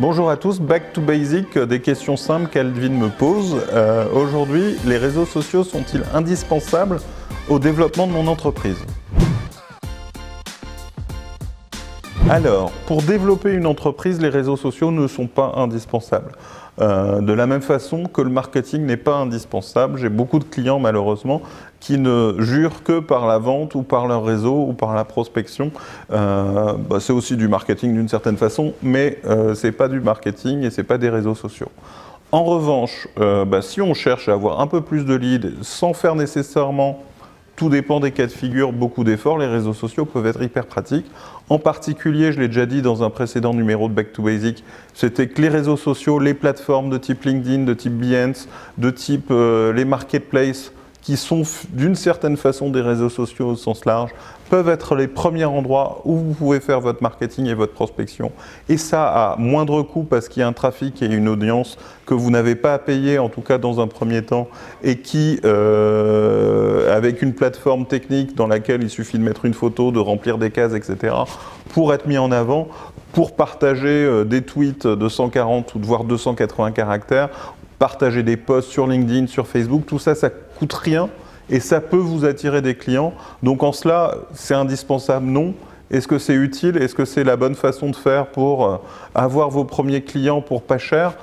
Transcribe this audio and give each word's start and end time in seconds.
Bonjour 0.00 0.28
à 0.28 0.36
tous, 0.36 0.58
back 0.58 0.92
to 0.92 1.00
basic, 1.00 1.56
des 1.56 1.80
questions 1.80 2.16
simples 2.16 2.48
qu'Alvin 2.50 2.88
me 2.88 3.10
pose. 3.10 3.62
Euh, 3.72 4.06
Aujourd'hui, 4.12 4.74
les 4.84 4.98
réseaux 4.98 5.24
sociaux 5.24 5.62
sont-ils 5.62 6.02
indispensables 6.12 6.98
au 7.48 7.60
développement 7.60 8.08
de 8.08 8.12
mon 8.12 8.26
entreprise? 8.26 8.84
Alors, 12.30 12.70
pour 12.86 13.02
développer 13.02 13.52
une 13.52 13.66
entreprise, 13.66 14.18
les 14.18 14.30
réseaux 14.30 14.56
sociaux 14.56 14.90
ne 14.90 15.06
sont 15.06 15.26
pas 15.26 15.52
indispensables. 15.56 16.32
Euh, 16.80 17.20
de 17.20 17.32
la 17.34 17.46
même 17.46 17.60
façon 17.60 18.04
que 18.04 18.22
le 18.22 18.30
marketing 18.30 18.86
n'est 18.86 18.96
pas 18.96 19.16
indispensable, 19.16 19.98
j'ai 19.98 20.08
beaucoup 20.08 20.38
de 20.38 20.44
clients 20.44 20.80
malheureusement 20.80 21.42
qui 21.80 21.98
ne 21.98 22.34
jurent 22.38 22.82
que 22.82 22.98
par 22.98 23.26
la 23.26 23.36
vente 23.36 23.74
ou 23.74 23.82
par 23.82 24.06
leur 24.06 24.24
réseau 24.24 24.64
ou 24.68 24.72
par 24.72 24.94
la 24.94 25.04
prospection. 25.04 25.70
Euh, 26.12 26.72
bah, 26.88 26.96
c'est 26.98 27.12
aussi 27.12 27.36
du 27.36 27.46
marketing 27.46 27.92
d'une 27.92 28.08
certaine 28.08 28.38
façon, 28.38 28.72
mais 28.82 29.18
euh, 29.26 29.54
c'est 29.54 29.72
pas 29.72 29.88
du 29.88 30.00
marketing 30.00 30.62
et 30.62 30.70
c'est 30.70 30.82
pas 30.82 30.96
des 30.96 31.10
réseaux 31.10 31.34
sociaux. 31.34 31.68
En 32.32 32.42
revanche, 32.42 33.06
euh, 33.20 33.44
bah, 33.44 33.60
si 33.60 33.82
on 33.82 33.92
cherche 33.92 34.30
à 34.30 34.32
avoir 34.32 34.60
un 34.60 34.66
peu 34.66 34.80
plus 34.80 35.04
de 35.04 35.14
leads 35.14 35.62
sans 35.62 35.92
faire 35.92 36.14
nécessairement 36.14 37.04
tout 37.56 37.68
dépend 37.68 38.00
des 38.00 38.10
cas 38.10 38.26
de 38.26 38.32
figure, 38.32 38.72
beaucoup 38.72 39.04
d'efforts. 39.04 39.38
Les 39.38 39.46
réseaux 39.46 39.74
sociaux 39.74 40.04
peuvent 40.04 40.26
être 40.26 40.42
hyper 40.42 40.66
pratiques. 40.66 41.06
En 41.48 41.58
particulier, 41.58 42.32
je 42.32 42.40
l'ai 42.40 42.48
déjà 42.48 42.66
dit 42.66 42.82
dans 42.82 43.02
un 43.02 43.10
précédent 43.10 43.54
numéro 43.54 43.88
de 43.88 43.94
Back 43.94 44.12
to 44.12 44.22
Basic, 44.22 44.64
c'était 44.94 45.28
que 45.28 45.40
les 45.40 45.48
réseaux 45.48 45.76
sociaux, 45.76 46.18
les 46.18 46.34
plateformes 46.34 46.90
de 46.90 46.98
type 46.98 47.22
LinkedIn, 47.24 47.64
de 47.64 47.74
type 47.74 47.92
Behance, 47.92 48.48
de 48.78 48.90
type 48.90 49.28
euh, 49.30 49.72
les 49.72 49.84
marketplaces, 49.84 50.72
qui 51.04 51.18
sont 51.18 51.42
d'une 51.68 51.94
certaine 51.94 52.38
façon 52.38 52.70
des 52.70 52.80
réseaux 52.80 53.10
sociaux 53.10 53.48
au 53.48 53.56
sens 53.56 53.84
large, 53.84 54.10
peuvent 54.48 54.70
être 54.70 54.94
les 54.94 55.06
premiers 55.06 55.44
endroits 55.44 56.00
où 56.06 56.16
vous 56.16 56.32
pouvez 56.32 56.60
faire 56.60 56.80
votre 56.80 57.02
marketing 57.02 57.46
et 57.46 57.54
votre 57.54 57.74
prospection. 57.74 58.32
Et 58.70 58.78
ça 58.78 59.06
à 59.06 59.36
moindre 59.36 59.82
coût 59.82 60.04
parce 60.04 60.30
qu'il 60.30 60.40
y 60.40 60.42
a 60.42 60.48
un 60.48 60.54
trafic 60.54 61.02
et 61.02 61.06
une 61.06 61.28
audience 61.28 61.76
que 62.06 62.14
vous 62.14 62.30
n'avez 62.30 62.54
pas 62.54 62.72
à 62.72 62.78
payer, 62.78 63.18
en 63.18 63.28
tout 63.28 63.42
cas 63.42 63.58
dans 63.58 63.80
un 63.80 63.86
premier 63.86 64.22
temps, 64.22 64.48
et 64.82 64.98
qui, 64.98 65.40
euh, 65.44 66.83
avec 66.94 67.22
une 67.22 67.34
plateforme 67.34 67.86
technique 67.86 68.34
dans 68.34 68.46
laquelle 68.46 68.82
il 68.82 68.90
suffit 68.90 69.18
de 69.18 69.22
mettre 69.22 69.44
une 69.44 69.54
photo, 69.54 69.90
de 69.90 69.98
remplir 69.98 70.38
des 70.38 70.50
cases, 70.50 70.74
etc., 70.74 71.14
pour 71.72 71.92
être 71.92 72.06
mis 72.06 72.18
en 72.18 72.30
avant, 72.30 72.68
pour 73.12 73.34
partager 73.34 73.88
euh, 73.88 74.24
des 74.24 74.42
tweets 74.42 74.86
de 74.86 75.08
140 75.08 75.74
ou 75.74 75.78
de 75.78 75.86
voire 75.86 76.04
280 76.04 76.72
caractères, 76.72 77.28
partager 77.78 78.22
des 78.22 78.36
posts 78.36 78.70
sur 78.70 78.86
LinkedIn, 78.86 79.26
sur 79.26 79.46
Facebook, 79.46 79.84
tout 79.86 79.98
ça, 79.98 80.14
ça 80.14 80.30
coûte 80.30 80.72
rien 80.72 81.08
et 81.50 81.60
ça 81.60 81.80
peut 81.80 81.96
vous 81.96 82.24
attirer 82.24 82.62
des 82.62 82.74
clients. 82.74 83.12
Donc 83.42 83.62
en 83.62 83.72
cela, 83.72 84.14
c'est 84.32 84.54
indispensable, 84.54 85.26
non. 85.26 85.54
Est-ce 85.90 86.08
que 86.08 86.18
c'est 86.18 86.34
utile? 86.34 86.76
Est-ce 86.78 86.94
que 86.94 87.04
c'est 87.04 87.24
la 87.24 87.36
bonne 87.36 87.54
façon 87.54 87.90
de 87.90 87.96
faire 87.96 88.26
pour 88.26 88.66
euh, 88.66 88.76
avoir 89.14 89.50
vos 89.50 89.64
premiers 89.64 90.02
clients 90.02 90.40
pour 90.40 90.62
pas 90.62 90.78
cher? 90.78 91.14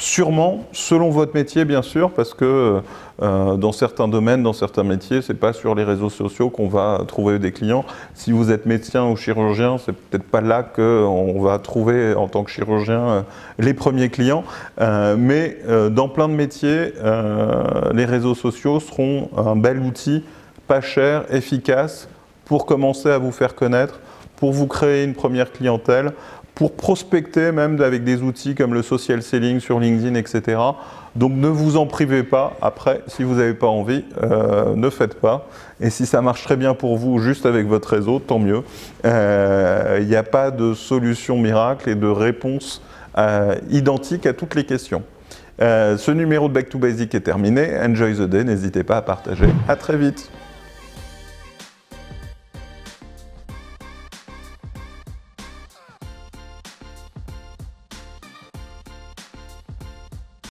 Sûrement, 0.00 0.64
selon 0.72 1.10
votre 1.10 1.34
métier, 1.34 1.66
bien 1.66 1.82
sûr, 1.82 2.10
parce 2.12 2.32
que 2.32 2.80
euh, 3.20 3.56
dans 3.56 3.70
certains 3.70 4.08
domaines, 4.08 4.42
dans 4.42 4.54
certains 4.54 4.82
métiers, 4.82 5.20
c'est 5.20 5.34
pas 5.34 5.52
sur 5.52 5.74
les 5.74 5.84
réseaux 5.84 6.08
sociaux 6.08 6.48
qu'on 6.48 6.68
va 6.68 7.02
trouver 7.06 7.38
des 7.38 7.52
clients. 7.52 7.84
Si 8.14 8.32
vous 8.32 8.50
êtes 8.50 8.64
médecin 8.64 9.04
ou 9.04 9.14
chirurgien, 9.16 9.76
c'est 9.76 9.92
peut-être 9.92 10.24
pas 10.24 10.40
là 10.40 10.62
qu'on 10.62 11.42
va 11.42 11.58
trouver 11.58 12.14
en 12.14 12.28
tant 12.28 12.44
que 12.44 12.50
chirurgien 12.50 13.00
euh, 13.00 13.22
les 13.58 13.74
premiers 13.74 14.08
clients. 14.08 14.42
Euh, 14.80 15.16
mais 15.18 15.58
dans 15.90 16.08
plein 16.08 16.30
de 16.30 16.34
métiers, 16.34 16.94
les 17.92 18.04
réseaux 18.06 18.34
sociaux 18.34 18.80
seront 18.80 19.28
un 19.36 19.54
bel 19.54 19.80
outil, 19.80 20.24
pas 20.66 20.80
cher, 20.80 21.24
efficace, 21.30 22.08
pour 22.46 22.64
commencer 22.64 23.10
à 23.10 23.18
vous 23.18 23.32
faire 23.32 23.54
connaître, 23.54 24.00
pour 24.40 24.52
vous 24.52 24.66
créer 24.66 25.04
une 25.04 25.14
première 25.14 25.52
clientèle, 25.52 26.12
pour 26.54 26.72
prospecter 26.72 27.52
même 27.52 27.80
avec 27.80 28.04
des 28.04 28.22
outils 28.22 28.54
comme 28.54 28.74
le 28.74 28.82
social 28.82 29.22
selling 29.22 29.60
sur 29.60 29.78
LinkedIn, 29.78 30.14
etc. 30.14 30.58
Donc 31.16 31.32
ne 31.32 31.48
vous 31.48 31.76
en 31.76 31.86
privez 31.86 32.22
pas. 32.22 32.56
Après, 32.60 33.02
si 33.06 33.22
vous 33.22 33.36
n'avez 33.36 33.54
pas 33.54 33.66
envie, 33.66 34.04
euh, 34.22 34.74
ne 34.74 34.90
faites 34.90 35.14
pas. 35.14 35.48
Et 35.80 35.90
si 35.90 36.06
ça 36.06 36.20
marche 36.22 36.42
très 36.44 36.56
bien 36.56 36.74
pour 36.74 36.96
vous, 36.96 37.18
juste 37.18 37.46
avec 37.46 37.66
votre 37.66 37.88
réseau, 37.88 38.18
tant 38.18 38.38
mieux. 38.38 38.62
Euh, 39.04 39.98
Il 40.00 40.08
n'y 40.08 40.16
a 40.16 40.22
pas 40.22 40.50
de 40.50 40.74
solution 40.74 41.38
miracle 41.38 41.88
et 41.88 41.94
de 41.94 42.06
réponse 42.06 42.82
euh, 43.18 43.54
identique 43.70 44.26
à 44.26 44.32
toutes 44.32 44.54
les 44.54 44.64
questions. 44.64 45.02
Euh, 45.60 45.98
ce 45.98 46.10
numéro 46.10 46.48
de 46.48 46.54
Back 46.54 46.68
to 46.68 46.78
Basic 46.78 47.14
est 47.14 47.20
terminé. 47.20 47.70
Enjoy 47.78 48.14
the 48.14 48.22
day. 48.22 48.44
N'hésitez 48.44 48.84
pas 48.84 48.98
à 48.98 49.02
partager. 49.02 49.46
À 49.68 49.76
très 49.76 49.96
vite. 49.96 50.30